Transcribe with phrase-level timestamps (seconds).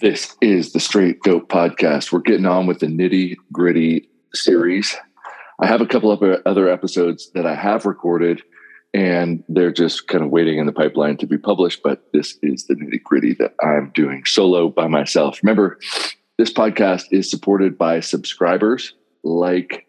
[0.00, 2.12] This is the Straight Dope Podcast.
[2.12, 4.96] We're getting on with the nitty gritty series.
[5.58, 8.40] I have a couple of other episodes that I have recorded,
[8.94, 11.82] and they're just kind of waiting in the pipeline to be published.
[11.82, 15.40] But this is the nitty gritty that I'm doing solo by myself.
[15.42, 15.80] Remember,
[16.38, 18.94] this podcast is supported by subscribers
[19.24, 19.84] like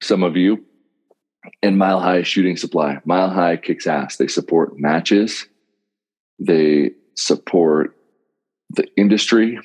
[0.00, 0.64] some of you
[1.64, 3.00] and Mile High Shooting Supply.
[3.04, 4.18] Mile High kicks ass.
[4.18, 5.48] They support matches,
[6.38, 7.96] they support
[8.74, 9.58] the industry.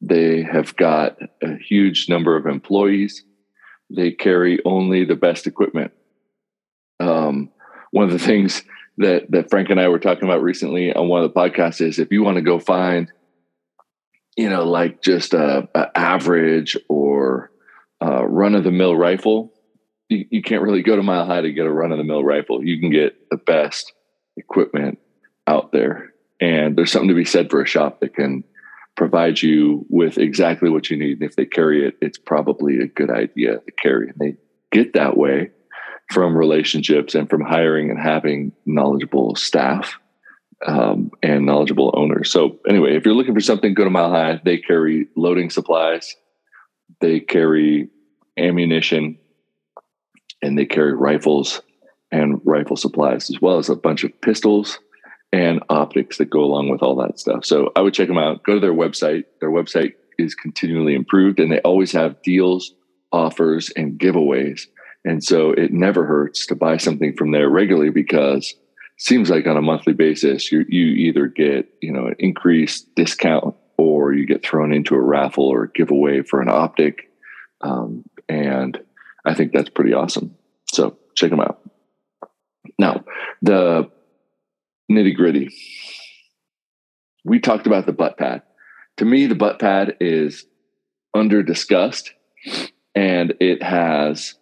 [0.00, 3.24] They have got a huge number of employees.
[3.94, 5.92] They carry only the best equipment.
[7.00, 7.50] Um,
[7.90, 8.62] one of the things
[8.98, 11.98] that that Frank and I were talking about recently on one of the podcasts is
[11.98, 13.10] if you want to go find,
[14.36, 17.50] you know, like just a, a average or
[18.34, 19.52] run of the mill rifle,
[20.08, 22.24] you, you can't really go to Mile High to get a run of the mill
[22.24, 22.64] rifle.
[22.64, 23.92] You can get the best
[24.36, 24.98] equipment
[25.46, 28.44] out there and there's something to be said for a shop that can
[28.96, 31.20] provide you with exactly what you need.
[31.20, 34.08] And if they carry it, it's probably a good idea to carry.
[34.08, 34.36] And they
[34.70, 35.50] get that way
[36.12, 39.98] from relationships and from hiring and having knowledgeable staff
[40.66, 42.30] um, and knowledgeable owners.
[42.30, 44.40] So, anyway, if you're looking for something, go to Mile High.
[44.44, 46.14] They carry loading supplies,
[47.00, 47.88] they carry
[48.38, 49.18] ammunition,
[50.42, 51.60] and they carry rifles
[52.12, 54.78] and rifle supplies, as well as a bunch of pistols
[55.34, 57.44] and optics that go along with all that stuff.
[57.44, 58.44] So I would check them out.
[58.44, 59.24] Go to their website.
[59.40, 62.72] Their website is continually improved and they always have deals,
[63.10, 64.68] offers, and giveaways.
[65.04, 68.54] And so it never hurts to buy something from there regularly because
[68.96, 73.56] seems like on a monthly basis you you either get, you know, an increased discount
[73.76, 77.10] or you get thrown into a raffle or a giveaway for an optic.
[77.60, 78.80] Um, and
[79.24, 80.36] I think that's pretty awesome.
[80.72, 81.58] So check them out.
[82.78, 83.04] Now,
[83.42, 83.90] the
[84.90, 85.54] nitty gritty.
[87.24, 88.42] We talked about the butt pad.
[88.98, 90.44] To me, the butt pad is
[91.14, 92.12] under discussed
[92.94, 94.34] and it has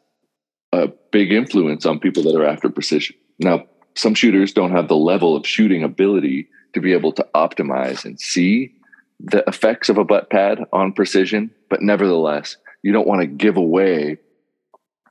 [0.72, 3.17] a big influence on people that are after precision.
[3.39, 8.05] Now, some shooters don't have the level of shooting ability to be able to optimize
[8.05, 8.74] and see
[9.20, 13.56] the effects of a butt pad on precision, but nevertheless, you don't want to give
[13.56, 14.18] away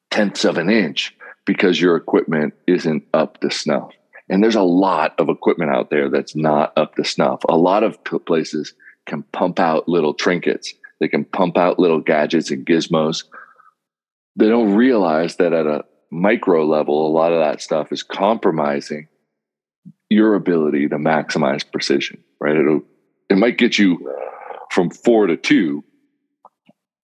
[0.09, 3.91] tenths of an inch because your equipment isn't up to snuff.
[4.31, 7.41] And there's a lot of equipment out there that's not up to snuff.
[7.49, 8.73] A lot of places
[9.05, 13.25] can pump out little trinkets, they can pump out little gadgets and gizmos.
[14.37, 19.09] They don't realize that at a micro level, a lot of that stuff is compromising
[20.09, 22.55] your ability to maximize precision, right?
[22.55, 22.83] It'll,
[23.29, 24.15] it might get you
[24.69, 25.83] from four to two,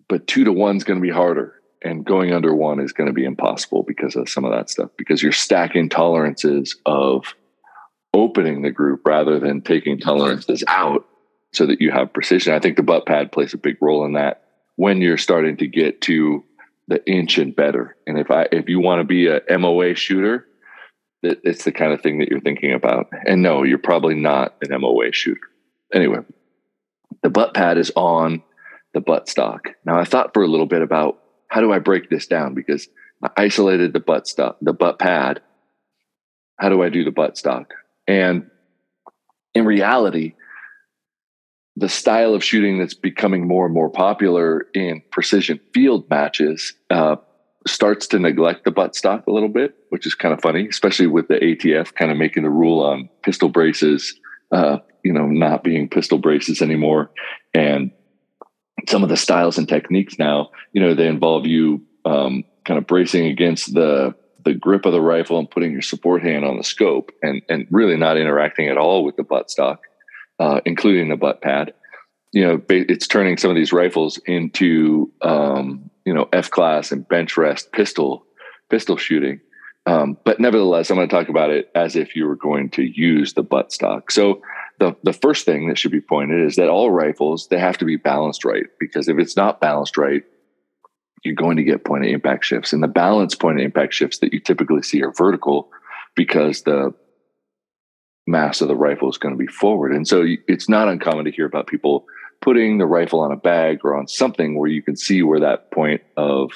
[0.08, 3.08] but two to one is going to be harder and going under one is going
[3.08, 7.36] to be impossible because of some of that stuff because you're stacking tolerances of
[8.14, 11.06] opening the group rather than taking tolerances out
[11.54, 12.54] so that you have precision.
[12.54, 14.44] I think the butt pad plays a big role in that
[14.76, 16.44] when you're starting to get to
[16.88, 17.96] the inch and better.
[18.08, 20.46] And if i if you want to be a moa shooter
[21.24, 23.08] it, it's the kind of thing that you're thinking about.
[23.26, 25.42] And no you're probably not an moa shooter.
[25.94, 26.20] Anyway
[27.24, 28.44] the butt pad is on
[28.94, 29.70] the butt stock.
[29.86, 32.54] Now i thought for a little bit about how do I break this down?
[32.54, 32.88] Because
[33.24, 35.42] I isolated the butt stock, the butt pad.
[36.58, 37.74] How do I do the butt stock?
[38.08, 38.50] And
[39.54, 40.34] in reality,
[41.76, 47.18] the style of shooting that's becoming more and more popular in precision field matches uh,
[47.68, 51.08] starts to neglect the butt stock a little bit, which is kind of funny, especially
[51.08, 54.20] with the ATF kind of making the rule on pistol braces,
[54.52, 57.12] uh, you know, not being pistol braces anymore,
[57.54, 57.92] and
[58.88, 62.88] some of the styles and techniques now, you know, they involve you um, kind of
[62.88, 64.16] bracing against the
[64.46, 67.68] the grip of the rifle and putting your support hand on the scope, and and
[67.70, 69.82] really not interacting at all with the butt stock,
[70.40, 71.74] uh, including the butt pad.
[72.32, 77.08] You know, it's turning some of these rifles into um, you know F class and
[77.08, 78.26] bench rest pistol
[78.70, 79.42] pistol shooting.
[79.86, 82.84] Um, but nevertheless, I'm going to talk about it as if you were going to
[82.84, 84.12] use the butt stock.
[84.12, 84.42] So
[84.80, 87.86] the, the first thing that should be pointed is that all rifles they have to
[87.86, 90.24] be balanced right because if it's not balanced right
[91.24, 92.74] you're going to get point of impact shifts.
[92.74, 95.70] And the balance point of impact shifts that you typically see are vertical
[96.16, 96.94] because the
[98.26, 99.94] mass of the rifle is going to be forward.
[99.94, 102.06] And so it's not uncommon to hear about people
[102.42, 105.72] putting the rifle on a bag or on something where you can see where that
[105.72, 106.52] point of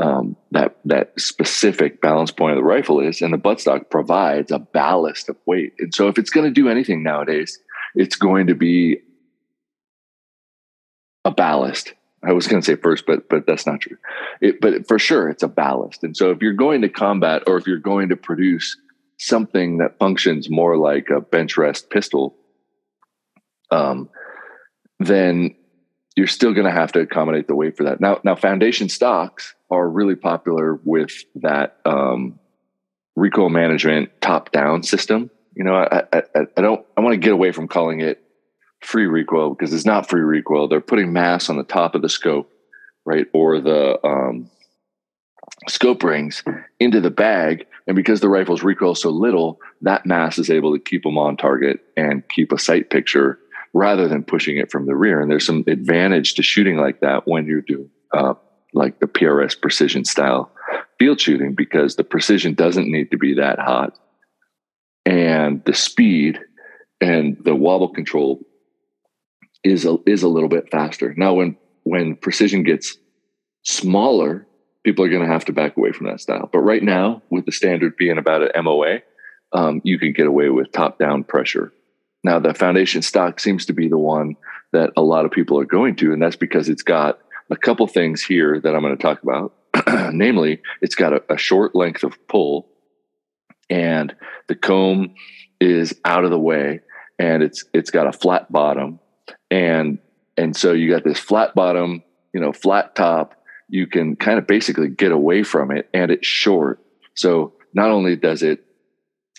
[0.00, 4.58] um, that that specific balance point of the rifle is, and the buttstock provides a
[4.58, 5.74] ballast of weight.
[5.78, 7.58] And so, if it's going to do anything nowadays,
[7.94, 8.98] it's going to be
[11.24, 11.92] a ballast.
[12.22, 13.98] I was going to say first, but but that's not true.
[14.40, 16.02] It, but for sure, it's a ballast.
[16.02, 18.78] And so, if you're going to combat, or if you're going to produce
[19.18, 22.34] something that functions more like a bench rest pistol,
[23.70, 24.08] um,
[24.98, 25.54] then
[26.20, 27.98] you're still going to have to accommodate the weight for that.
[27.98, 32.38] Now, now foundation stocks are really popular with that um,
[33.16, 35.30] recoil management top down system.
[35.56, 36.22] You know, I, I,
[36.58, 38.22] I don't, I want to get away from calling it
[38.82, 40.68] free recoil because it's not free recoil.
[40.68, 42.52] They're putting mass on the top of the scope,
[43.06, 43.26] right?
[43.32, 44.50] Or the um,
[45.70, 46.44] scope rings
[46.78, 47.66] into the bag.
[47.86, 51.38] And because the rifle's recoil so little, that mass is able to keep them on
[51.38, 53.38] target and keep a sight picture
[53.72, 55.20] rather than pushing it from the rear.
[55.20, 58.34] And there's some advantage to shooting like that when you're doing uh,
[58.72, 60.50] like the PRS precision style
[60.98, 63.98] field shooting because the precision doesn't need to be that hot.
[65.06, 66.38] And the speed
[67.00, 68.40] and the wobble control
[69.64, 71.14] is a, is a little bit faster.
[71.16, 72.96] Now, when when precision gets
[73.64, 74.46] smaller,
[74.84, 76.48] people are going to have to back away from that style.
[76.52, 78.98] But right now, with the standard being about an MOA,
[79.52, 81.72] um, you can get away with top down pressure.
[82.22, 84.36] Now, the foundation stock seems to be the one
[84.72, 87.18] that a lot of people are going to, and that's because it's got
[87.50, 89.54] a couple things here that I'm going to talk about.
[90.12, 92.68] Namely, it's got a, a short length of pull,
[93.68, 94.14] and
[94.48, 95.14] the comb
[95.60, 96.80] is out of the way,
[97.18, 99.00] and it's it's got a flat bottom,
[99.50, 99.98] and
[100.36, 102.02] and so you got this flat bottom,
[102.32, 103.34] you know, flat top.
[103.68, 106.80] You can kind of basically get away from it, and it's short.
[107.14, 108.64] So not only does it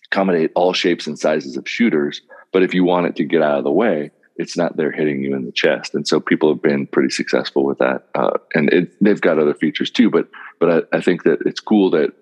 [0.07, 2.21] accommodate all shapes and sizes of shooters,
[2.51, 5.21] but if you want it to get out of the way, it's not there hitting
[5.21, 5.93] you in the chest.
[5.93, 8.07] And so people have been pretty successful with that.
[8.15, 10.27] Uh, and it, they've got other features too, but
[10.59, 12.13] but I, I think that it's cool that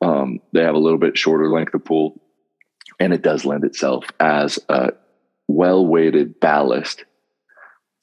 [0.00, 2.20] um, they have a little bit shorter length of pull,
[3.00, 4.92] and it does lend itself as a
[5.48, 7.04] well weighted ballast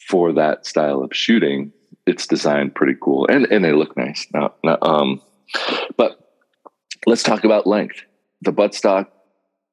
[0.08, 1.72] for that style of shooting.
[2.08, 4.28] It's designed pretty cool, and and they look nice.
[4.34, 5.22] Now, um,
[5.98, 6.18] but
[7.06, 8.04] let's talk about length.
[8.42, 9.08] The buttstock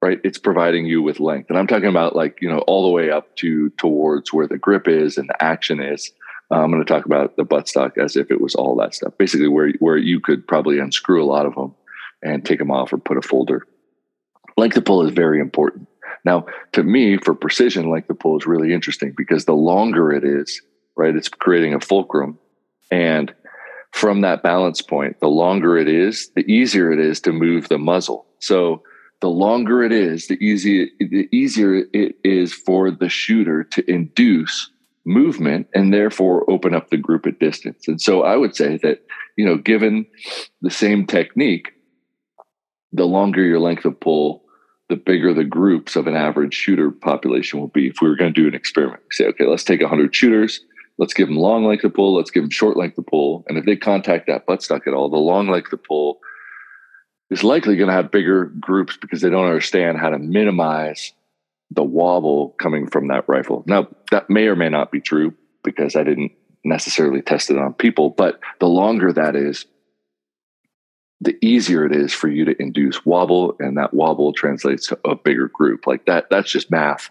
[0.00, 0.20] right?
[0.22, 1.50] It's providing you with length.
[1.50, 4.58] And I'm talking about like, you know, all the way up to towards where the
[4.58, 6.12] grip is and the action is.
[6.50, 9.12] Uh, I'm going to talk about the buttstock as if it was all that stuff,
[9.18, 11.74] basically where, where you could probably unscrew a lot of them
[12.22, 13.66] and take them off or put a folder.
[14.56, 15.88] Length of pull is very important.
[16.24, 20.24] Now, to me, for precision, length of pull is really interesting because the longer it
[20.24, 20.62] is,
[20.96, 22.38] right, it's creating a fulcrum.
[22.90, 23.32] And
[23.92, 27.78] from that balance point, the longer it is, the easier it is to move the
[27.78, 28.26] muzzle.
[28.40, 28.82] So
[29.20, 34.70] the longer it is, the easier the easier it is for the shooter to induce
[35.04, 37.88] movement and therefore open up the group at distance.
[37.88, 39.02] And so I would say that,
[39.36, 40.06] you know, given
[40.60, 41.72] the same technique,
[42.92, 44.44] the longer your length of pull,
[44.88, 47.88] the bigger the groups of an average shooter population will be.
[47.88, 50.60] If we were going to do an experiment, say, okay, let's take 100 shooters,
[50.98, 53.44] let's give them long length of pull, let's give them short length of pull.
[53.48, 56.20] And if they contact that buttstock at all, the long length of pull
[57.30, 61.12] is likely going to have bigger groups because they don't understand how to minimize
[61.70, 63.62] the wobble coming from that rifle.
[63.66, 66.32] Now, that may or may not be true because I didn't
[66.64, 69.66] necessarily test it on people, but the longer that is,
[71.20, 75.16] the easier it is for you to induce wobble, and that wobble translates to a
[75.16, 75.86] bigger group.
[75.86, 77.10] Like that, that's just math.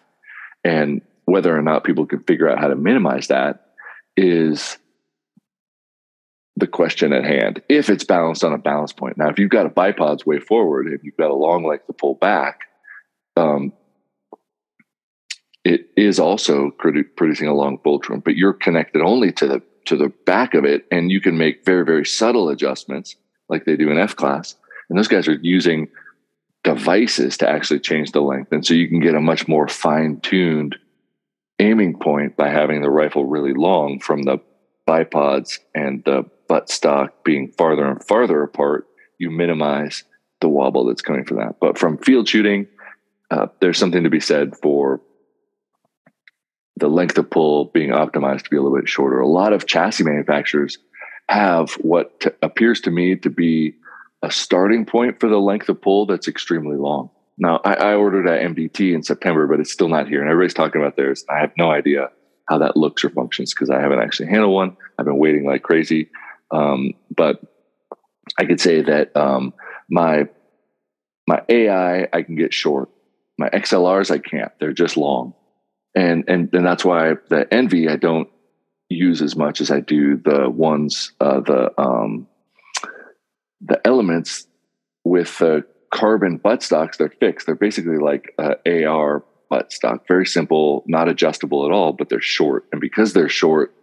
[0.64, 3.74] And whether or not people can figure out how to minimize that
[4.16, 4.78] is
[6.58, 9.16] the question at hand if it's balanced on a balance point.
[9.16, 11.94] Now, if you've got a bipod's way forward, if you've got a long leg to
[11.94, 12.62] pull back,
[13.36, 13.72] um,
[15.64, 19.96] it is also produ- producing a long fulcrum, but you're connected only to the to
[19.96, 23.16] the back of it, and you can make very very subtle adjustments
[23.50, 24.56] like they do in F class.
[24.90, 25.88] And those guys are using
[26.64, 30.20] devices to actually change the length, and so you can get a much more fine
[30.22, 30.76] tuned
[31.60, 34.38] aiming point by having the rifle really long from the
[34.88, 38.88] bipods and the buttstock being farther and farther apart,
[39.20, 40.04] you minimize
[40.42, 41.60] the wobble that's coming from that.
[41.60, 42.68] But from field shooting,
[43.32, 45.02] uh, there's something to be said for
[46.78, 49.20] the length of pull being optimized to be a little bit shorter.
[49.20, 50.78] A lot of chassis manufacturers
[51.28, 53.74] have what t- appears to me to be
[54.22, 57.10] a starting point for the length of pull that's extremely long.
[57.38, 60.22] Now, I, I ordered at MDT in September, but it's still not here.
[60.22, 61.24] And everybody's talking about theirs.
[61.30, 62.10] I have no idea
[62.48, 64.78] how that looks or functions because I haven't actually handled one.
[64.98, 66.10] I've been waiting like crazy.
[66.52, 67.42] Um, but
[68.38, 69.54] I could say that um,
[69.90, 70.28] my
[71.28, 72.90] my AI I can get short.
[73.38, 74.52] My XLRs I can't.
[74.60, 75.34] They're just long,
[75.96, 78.30] and and and that's why the Envy I don't
[78.90, 82.28] use as much as I do the ones uh, the um,
[83.62, 84.48] the elements
[85.04, 86.98] with the carbon buttstocks.
[86.98, 87.46] They're fixed.
[87.46, 90.08] They're basically like AR buttstock.
[90.08, 92.66] Very simple, not adjustable at all, but they're short.
[92.72, 93.74] And because they're short,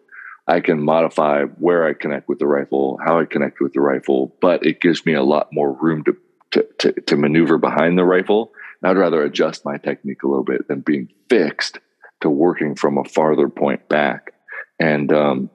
[0.47, 4.37] I can modify where I connect with the rifle, how I connect with the rifle,
[4.41, 6.17] but it gives me a lot more room to
[6.53, 8.53] to, to, to maneuver behind the rifle.
[8.85, 11.79] I'd rather adjust my technique a little bit than being fixed
[12.21, 14.35] to working from a farther point back.
[14.79, 15.51] And um,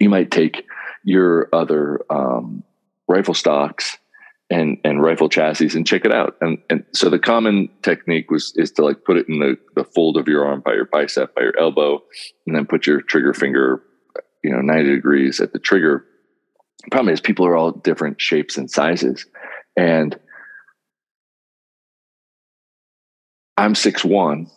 [0.00, 0.64] you might take
[1.04, 2.64] your other um,
[3.06, 3.98] rifle stocks
[4.50, 6.36] and and rifle chassis and check it out.
[6.40, 9.84] And and so the common technique was is to like put it in the, the
[9.84, 12.02] fold of your arm by your bicep, by your elbow,
[12.46, 13.82] and then put your trigger finger,
[14.42, 16.04] you know, 90 degrees at the trigger.
[16.84, 19.26] The problem is people are all different shapes and sizes.
[19.76, 20.18] And
[23.56, 24.48] I'm six one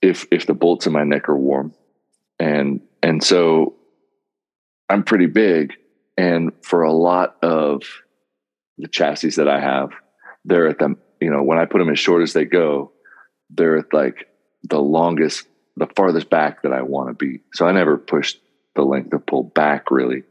[0.00, 1.74] if if the bolts in my neck are warm.
[2.38, 3.74] And and so
[4.88, 5.74] I'm pretty big.
[6.16, 7.82] And for a lot of
[8.78, 9.90] the chassis that I have,
[10.44, 12.92] they're at the, you know, when I put them as short as they go,
[13.50, 14.28] they're at like
[14.62, 17.40] the longest, the farthest back that I want to be.
[17.52, 18.36] So I never push
[18.76, 20.22] the length of pull back really.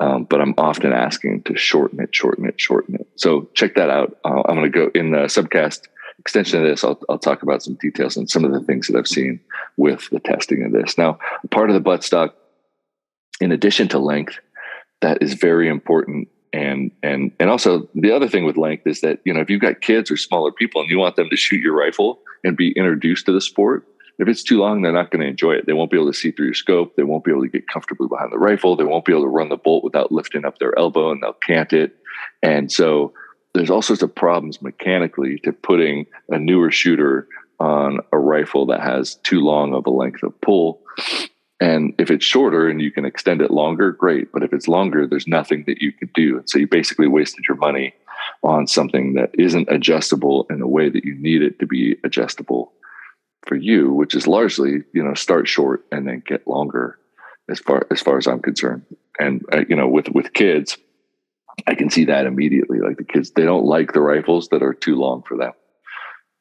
[0.00, 3.06] Um, but I'm often asking to shorten it, shorten it, shorten it.
[3.16, 4.18] So check that out.
[4.24, 5.82] Uh, I'm going to go in the subcast
[6.18, 6.82] extension of this.
[6.82, 9.40] I'll, I'll talk about some details and some of the things that I've seen
[9.76, 10.98] with the testing of this.
[10.98, 11.18] Now,
[11.50, 12.30] part of the buttstock,
[13.40, 14.38] in addition to length,
[15.00, 19.18] that is very important and and and also the other thing with length is that
[19.24, 21.60] you know if you've got kids or smaller people and you want them to shoot
[21.60, 23.84] your rifle and be introduced to the sport
[24.18, 25.66] if it's too long they're not going to enjoy it.
[25.66, 26.96] They won't be able to see through your scope.
[26.96, 28.76] They won't be able to get comfortably behind the rifle.
[28.76, 31.32] They won't be able to run the bolt without lifting up their elbow and they'll
[31.32, 31.96] cant it.
[32.42, 33.12] And so
[33.54, 37.28] there's all sorts of problems mechanically to putting a newer shooter
[37.60, 40.80] on a rifle that has too long of a length of pull.
[41.60, 44.32] And if it's shorter and you can extend it longer, great.
[44.32, 46.38] But if it's longer, there's nothing that you could do.
[46.38, 47.94] And so you basically wasted your money
[48.42, 52.72] on something that isn't adjustable in a way that you need it to be adjustable
[53.54, 56.98] for you, which is largely, you know, start short and then get longer
[57.48, 58.84] as far as far as I'm concerned.
[59.20, 60.76] And uh, you know, with with kids,
[61.68, 62.80] I can see that immediately.
[62.80, 65.52] Like the kids, they don't like the rifles that are too long for them.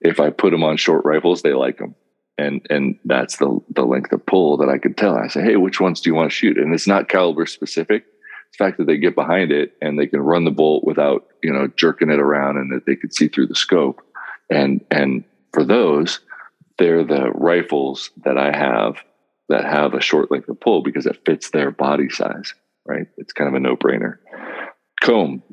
[0.01, 1.93] If I put them on short rifles, they like them
[2.39, 5.15] and and that's the the length of pull that I could tell.
[5.15, 6.57] I say, hey, which ones do you want to shoot?
[6.57, 8.05] And it's not caliber specific.
[8.53, 11.53] The fact that they get behind it and they can run the bolt without you
[11.53, 14.01] know jerking it around, and that they could see through the scope.
[14.49, 16.19] And and for those,
[16.77, 18.97] they're the rifles that I have
[19.49, 22.53] that have a short length of pull because it fits their body size.
[22.85, 23.07] Right?
[23.17, 24.17] It's kind of a no brainer.
[25.01, 25.43] Comb.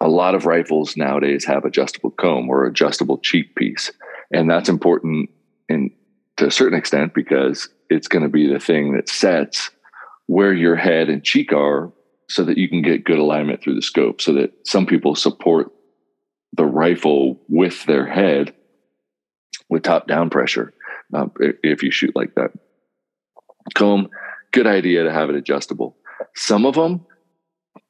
[0.00, 3.90] A lot of rifles nowadays have adjustable comb or adjustable cheek piece
[4.32, 5.30] and that's important
[5.68, 5.90] in
[6.36, 9.70] to a certain extent because it's going to be the thing that sets
[10.26, 11.92] where your head and cheek are
[12.28, 15.70] so that you can get good alignment through the scope so that some people support
[16.52, 18.54] the rifle with their head
[19.68, 20.72] with top down pressure
[21.14, 22.52] um, if you shoot like that.
[23.74, 24.08] Comb
[24.52, 25.96] good idea to have it adjustable.
[26.34, 27.06] Some of them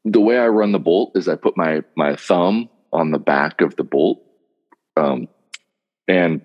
[0.04, 3.60] the way i run the bolt is i put my my thumb on the back
[3.60, 4.22] of the bolt
[4.96, 5.28] um,
[6.08, 6.42] and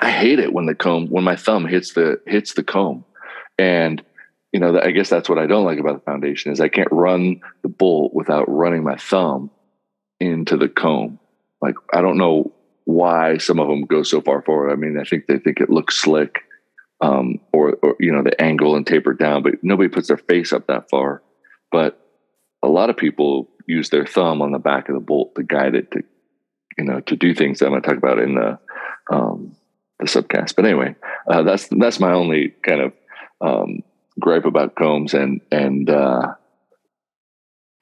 [0.00, 3.04] I hate it when the comb when my thumb hits the hits the comb,
[3.58, 4.02] and
[4.52, 6.88] you know I guess that's what I don't like about the foundation is I can't
[6.90, 9.50] run the bolt without running my thumb
[10.20, 11.18] into the comb.
[11.60, 12.52] Like I don't know
[12.88, 14.72] why some of them go so far forward.
[14.72, 16.40] I mean, I think they think it looks slick,
[17.02, 20.54] um, or or you know the angle and taper down, but nobody puts their face
[20.54, 21.22] up that far.
[21.70, 22.00] But
[22.62, 25.74] a lot of people use their thumb on the back of the bolt to guide
[25.74, 26.02] it to
[26.78, 28.58] you know to do things that I'm going to talk about in the
[29.12, 29.54] um,
[29.98, 30.56] the subcast.
[30.56, 30.96] But anyway,
[31.30, 32.92] uh, that's that's my only kind of
[33.42, 33.82] um,
[34.18, 36.32] gripe about combs and and uh,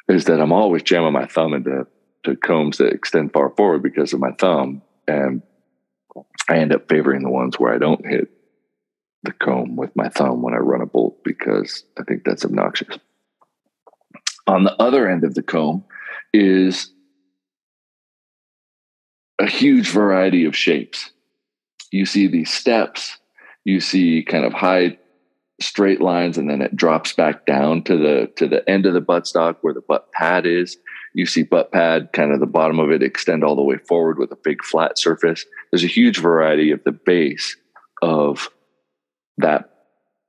[0.09, 1.87] is that I'm always jamming my thumb into
[2.25, 5.43] to combs that extend far forward because of my thumb, and
[6.49, 8.29] I end up favoring the ones where I don't hit
[9.23, 12.99] the comb with my thumb when I run a bolt because I think that's obnoxious.
[14.47, 15.85] On the other end of the comb
[16.33, 16.93] is
[19.41, 21.11] a huge variety of shapes.
[21.91, 23.19] You see these steps,
[23.65, 24.99] you see kind of high
[25.61, 29.01] straight lines and then it drops back down to the to the end of the
[29.01, 30.77] buttstock where the butt pad is
[31.17, 34.19] you see butt pad kind of the bottom of it extend all the way forward
[34.19, 37.57] with a big flat surface there's a huge variety of the base
[38.03, 38.49] of
[39.39, 39.71] that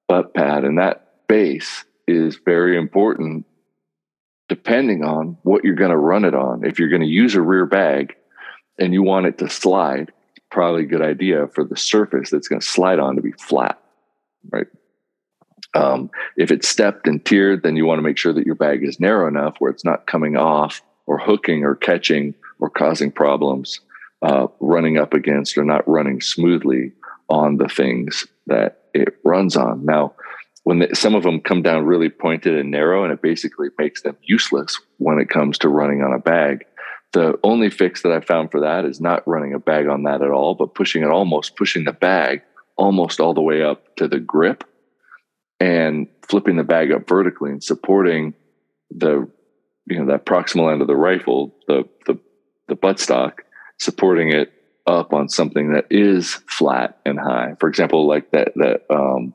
[0.07, 3.45] butt pad and that base is very important
[4.49, 7.41] depending on what you're going to run it on if you're going to use a
[7.41, 8.15] rear bag
[8.79, 10.11] and you want it to slide,
[10.51, 13.79] probably a good idea for the surface that's going to slide on to be flat,
[14.51, 14.67] right?
[15.73, 18.83] Um, if it's stepped and tiered, then you want to make sure that your bag
[18.83, 23.79] is narrow enough where it's not coming off or hooking or catching or causing problems
[24.21, 26.91] uh, running up against or not running smoothly
[27.29, 29.85] on the things that it runs on.
[29.85, 30.13] Now,
[30.63, 34.01] when the, some of them come down really pointed and narrow, and it basically makes
[34.01, 36.65] them useless when it comes to running on a bag
[37.13, 40.21] the only fix that I found for that is not running a bag on that
[40.21, 42.41] at all, but pushing it almost pushing the bag
[42.75, 44.63] almost all the way up to the grip
[45.59, 48.33] and flipping the bag up vertically and supporting
[48.91, 49.29] the
[49.85, 52.19] you know that proximal end of the rifle, the the
[52.67, 53.39] the buttstock,
[53.79, 54.51] supporting it
[54.85, 57.55] up on something that is flat and high.
[57.59, 59.33] For example, like that that um,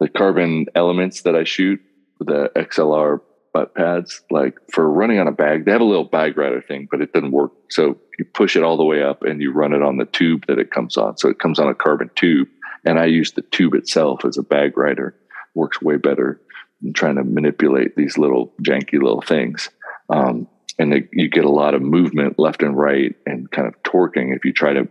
[0.00, 1.80] the carbon elements that I shoot,
[2.20, 3.20] the XLR
[3.52, 6.88] butt pads, like for running on a bag, they have a little bag rider thing,
[6.90, 7.52] but it doesn't work.
[7.70, 10.44] So you push it all the way up and you run it on the tube
[10.48, 11.16] that it comes on.
[11.16, 12.48] So it comes on a carbon tube,
[12.86, 15.14] and I use the tube itself as a bag rider.
[15.54, 16.40] Works way better
[16.80, 19.68] than trying to manipulate these little janky little things.
[20.08, 24.36] Um, and you get a lot of movement left and right and kind of torquing
[24.36, 24.88] if you try to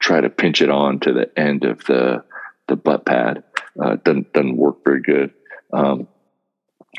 [0.00, 2.24] try to pinch it on to the end of the
[2.68, 3.44] the butt pad.
[3.80, 5.32] Uh, doesn't doesn't work very good.
[5.72, 6.08] Um,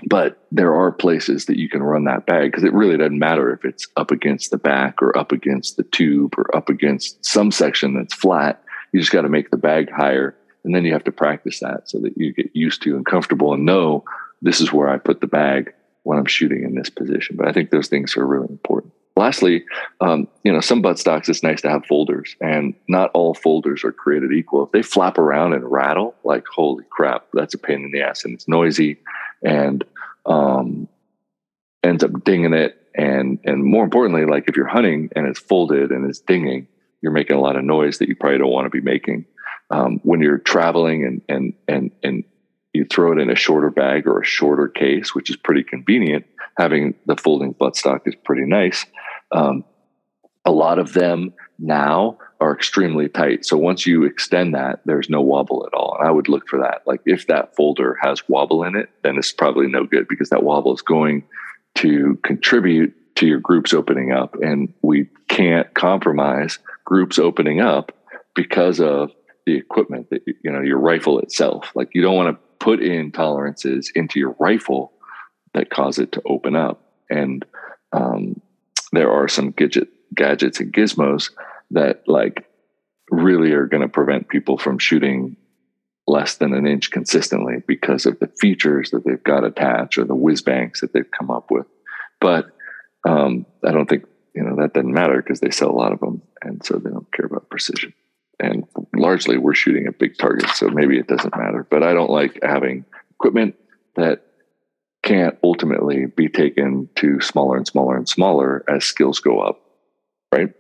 [0.08, 3.54] but there are places that you can run that bag because it really doesn't matter
[3.54, 7.52] if it's up against the back or up against the tube or up against some
[7.52, 8.64] section that's flat.
[8.92, 11.90] You just got to make the bag higher, and then you have to practice that
[11.90, 14.04] so that you get used to and comfortable and know
[14.42, 17.36] this is where I put the bag when I'm shooting in this position.
[17.36, 18.94] But I think those things are really important.
[19.16, 19.66] Lastly,
[20.00, 23.84] um, you know, some butt stocks, it's nice to have folders, and not all folders
[23.84, 24.64] are created equal.
[24.66, 28.24] If they flap around and rattle, like, holy crap, that's a pain in the ass
[28.24, 28.98] and it's noisy
[29.44, 29.84] and
[30.26, 30.88] um,
[31.84, 32.78] ends up dinging it.
[32.96, 36.68] And, and more importantly, like if you're hunting and it's folded and it's dinging,
[37.02, 39.26] you're making a lot of noise that you probably don't want to be making.
[39.70, 42.24] Um, when you're traveling and, and, and, and
[42.74, 46.26] you throw it in a shorter bag or a shorter case, which is pretty convenient.
[46.58, 48.86] Having the folding buttstock is pretty nice.
[49.32, 49.64] Um,
[50.46, 53.46] a lot of them now are extremely tight.
[53.46, 55.98] So once you extend that, there's no wobble at all.
[56.00, 56.82] And I would look for that.
[56.88, 60.44] Like if that folder has wobble in it, then it's probably no good because that
[60.44, 61.24] wobble is going
[61.76, 64.36] to contribute to your groups opening up.
[64.42, 67.92] And we can't compromise groups opening up
[68.36, 69.12] because of
[69.46, 73.12] the equipment that you know your rifle itself like you don't want to put in
[73.12, 74.94] tolerances into your rifle
[75.54, 76.82] that cause it to open up.
[77.10, 77.44] And
[77.92, 78.40] um,
[78.94, 81.32] there are some gadget, gadgets and gizmos
[81.72, 82.46] that like
[83.10, 85.36] really are going to prevent people from shooting
[86.08, 90.16] less than an inch consistently because of the features that they've got attached or the
[90.16, 91.66] whiz banks that they've come up with.
[92.20, 92.46] But
[93.08, 96.00] um, I don't think you know that doesn't matter because they sell a lot of
[96.00, 97.94] them, and so they don't care about precision
[98.42, 98.66] and
[98.96, 101.66] largely we're shooting at big targets, so maybe it doesn't matter.
[101.70, 103.56] But I don't like having equipment
[103.96, 104.26] that
[105.04, 109.62] can't ultimately be taken to smaller and smaller and smaller as skills go up,
[110.34, 110.54] right?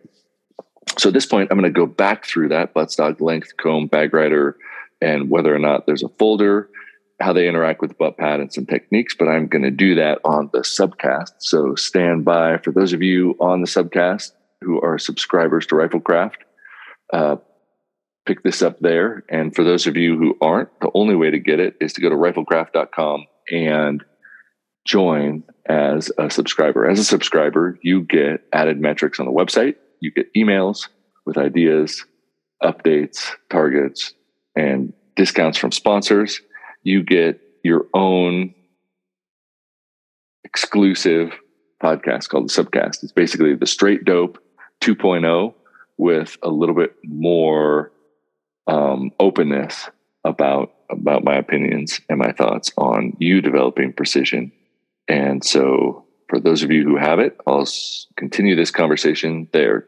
[0.97, 4.13] So at this point, I'm going to go back through that buttstock length, comb, bag
[4.13, 4.57] rider,
[5.01, 6.69] and whether or not there's a folder,
[7.21, 9.15] how they interact with butt pad, and some techniques.
[9.17, 11.31] But I'm going to do that on the subcast.
[11.39, 14.31] So stand by for those of you on the subcast
[14.61, 16.37] who are subscribers to Riflecraft.
[17.13, 17.37] Uh,
[18.25, 19.23] pick this up there.
[19.29, 22.01] And for those of you who aren't, the only way to get it is to
[22.01, 24.03] go to riflecraft.com and
[24.85, 26.89] join as a subscriber.
[26.89, 30.87] As a subscriber, you get added metrics on the website, you get emails
[31.25, 32.05] with ideas,
[32.63, 34.13] updates, targets,
[34.55, 36.41] and discounts from sponsors.
[36.83, 38.53] You get your own
[40.43, 41.31] exclusive
[41.81, 43.03] podcast called the Subcast.
[43.03, 44.37] It's basically the straight dope
[44.81, 45.53] 2.0
[45.97, 47.91] with a little bit more
[48.67, 49.89] um, openness
[50.23, 54.51] about about my opinions and my thoughts on you developing precision.
[55.07, 57.67] And so, for those of you who have it, I'll
[58.17, 59.87] continue this conversation there.